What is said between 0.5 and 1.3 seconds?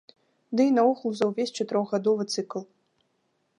Ды і наогул за